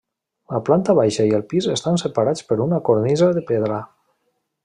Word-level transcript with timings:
La 0.53 0.59
planta 0.69 0.95
baixa 0.99 1.25
i 1.31 1.35
el 1.39 1.43
pis 1.51 1.67
estan 1.75 2.01
separats 2.03 2.47
per 2.53 2.59
una 2.67 2.81
cornisa 2.89 3.31
de 3.41 3.47
pedra. 3.53 3.77